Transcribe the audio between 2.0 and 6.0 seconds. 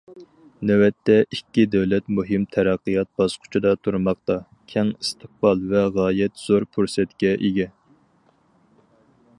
مۇھىم تەرەققىيات باسقۇچىدا تۇرماقتا، كەڭ ئىستىقبال ۋە